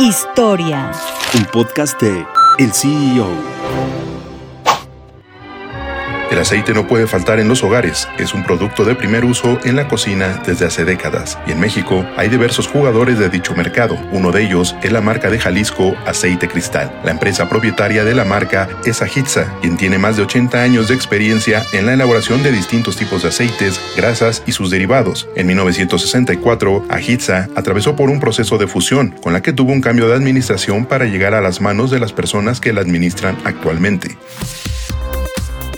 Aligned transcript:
Historia. 0.00 0.90
Un 1.34 1.44
podcast 1.52 2.00
de 2.00 2.26
El 2.58 2.72
CEO. 2.72 4.03
El 6.34 6.40
aceite 6.40 6.74
no 6.74 6.88
puede 6.88 7.06
faltar 7.06 7.38
en 7.38 7.46
los 7.46 7.62
hogares, 7.62 8.08
es 8.18 8.34
un 8.34 8.42
producto 8.42 8.84
de 8.84 8.96
primer 8.96 9.24
uso 9.24 9.60
en 9.62 9.76
la 9.76 9.86
cocina 9.86 10.42
desde 10.44 10.66
hace 10.66 10.84
décadas, 10.84 11.38
y 11.46 11.52
en 11.52 11.60
México 11.60 12.04
hay 12.16 12.28
diversos 12.28 12.66
jugadores 12.66 13.20
de 13.20 13.28
dicho 13.28 13.54
mercado. 13.54 13.96
Uno 14.10 14.32
de 14.32 14.42
ellos 14.42 14.74
es 14.82 14.90
la 14.90 15.00
marca 15.00 15.30
de 15.30 15.38
Jalisco 15.38 15.94
Aceite 16.04 16.48
Cristal. 16.48 16.90
La 17.04 17.12
empresa 17.12 17.48
propietaria 17.48 18.02
de 18.02 18.16
la 18.16 18.24
marca 18.24 18.68
es 18.84 19.00
Ajitza, 19.00 19.54
quien 19.60 19.76
tiene 19.76 19.96
más 19.96 20.16
de 20.16 20.24
80 20.24 20.60
años 20.60 20.88
de 20.88 20.96
experiencia 20.96 21.64
en 21.72 21.86
la 21.86 21.92
elaboración 21.92 22.42
de 22.42 22.50
distintos 22.50 22.96
tipos 22.96 23.22
de 23.22 23.28
aceites, 23.28 23.80
grasas 23.96 24.42
y 24.44 24.50
sus 24.50 24.72
derivados. 24.72 25.28
En 25.36 25.46
1964, 25.46 26.86
Ajitza 26.88 27.48
atravesó 27.54 27.94
por 27.94 28.10
un 28.10 28.18
proceso 28.18 28.58
de 28.58 28.66
fusión, 28.66 29.14
con 29.22 29.34
la 29.34 29.40
que 29.40 29.52
tuvo 29.52 29.70
un 29.70 29.80
cambio 29.80 30.08
de 30.08 30.16
administración 30.16 30.84
para 30.84 31.04
llegar 31.04 31.32
a 31.32 31.40
las 31.40 31.60
manos 31.60 31.92
de 31.92 32.00
las 32.00 32.12
personas 32.12 32.60
que 32.60 32.72
la 32.72 32.80
administran 32.80 33.38
actualmente. 33.44 34.18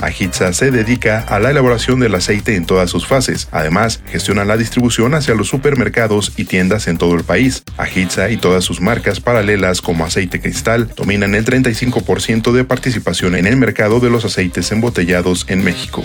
Ajitza 0.00 0.52
se 0.52 0.70
dedica 0.70 1.20
a 1.20 1.40
la 1.40 1.50
elaboración 1.50 2.00
del 2.00 2.14
aceite 2.14 2.54
en 2.54 2.66
todas 2.66 2.90
sus 2.90 3.06
fases. 3.06 3.48
Además, 3.50 4.00
gestiona 4.06 4.44
la 4.44 4.56
distribución 4.56 5.14
hacia 5.14 5.34
los 5.34 5.48
supermercados 5.48 6.32
y 6.36 6.44
tiendas 6.44 6.86
en 6.86 6.98
todo 6.98 7.14
el 7.14 7.24
país. 7.24 7.64
Ajitza 7.76 8.30
y 8.30 8.36
todas 8.36 8.64
sus 8.64 8.80
marcas 8.80 9.20
paralelas 9.20 9.80
como 9.80 10.04
Aceite 10.04 10.40
Cristal 10.40 10.88
dominan 10.96 11.34
el 11.34 11.44
35% 11.44 12.52
de 12.52 12.64
participación 12.64 13.34
en 13.34 13.46
el 13.46 13.56
mercado 13.56 14.00
de 14.00 14.10
los 14.10 14.24
aceites 14.24 14.70
embotellados 14.70 15.46
en 15.48 15.64
México. 15.64 16.04